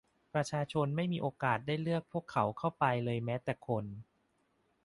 [0.33, 3.85] ประชาชนไม่มีโอกาสได้เลือกพวกเขาเข้าไปเลยแม้แต่คน